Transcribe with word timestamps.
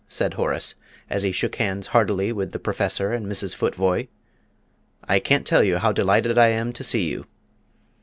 said 0.07 0.33
Horace, 0.33 0.73
as 1.11 1.21
he 1.21 1.31
shook 1.31 1.57
hands 1.57 1.85
heartily 1.85 2.31
with 2.31 2.53
the 2.53 2.57
Professor 2.57 3.13
and 3.13 3.27
Mrs. 3.27 3.55
Futvoye. 3.55 4.07
"I 5.07 5.19
can't 5.19 5.45
tell 5.45 5.63
you 5.63 5.77
how 5.77 5.91
delighted 5.93 6.39
I 6.39 6.47
am 6.47 6.73
to 6.73 6.83
see 6.83 7.07
you." 7.07 7.27